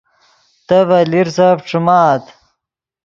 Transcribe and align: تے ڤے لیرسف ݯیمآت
تے 0.67 0.77
ڤے 0.87 0.99
لیرسف 1.11 1.57
ݯیمآت 1.69 2.23